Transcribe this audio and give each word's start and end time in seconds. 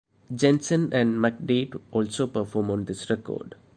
Jensen 0.33 0.91
and 0.93 1.15
McDade 1.17 1.79
also 1.91 2.25
perform 2.25 2.71
on 2.71 2.85
this 2.85 3.07
record. 3.11 3.53